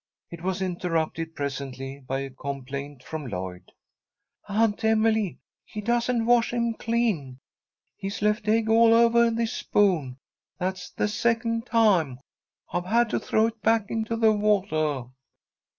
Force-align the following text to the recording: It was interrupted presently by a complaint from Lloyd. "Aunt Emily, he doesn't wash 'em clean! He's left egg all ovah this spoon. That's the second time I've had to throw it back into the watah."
It 0.31 0.41
was 0.41 0.63
interrupted 0.63 1.35
presently 1.35 1.99
by 1.99 2.21
a 2.21 2.31
complaint 2.31 3.03
from 3.03 3.27
Lloyd. 3.27 3.71
"Aunt 4.49 4.83
Emily, 4.83 5.37
he 5.63 5.79
doesn't 5.79 6.25
wash 6.25 6.55
'em 6.55 6.73
clean! 6.73 7.37
He's 7.97 8.23
left 8.23 8.47
egg 8.47 8.67
all 8.67 8.95
ovah 8.95 9.29
this 9.29 9.53
spoon. 9.53 10.17
That's 10.57 10.89
the 10.89 11.07
second 11.07 11.67
time 11.67 12.17
I've 12.73 12.85
had 12.87 13.11
to 13.11 13.19
throw 13.19 13.45
it 13.45 13.61
back 13.61 13.91
into 13.91 14.15
the 14.17 14.31
watah." 14.31 15.11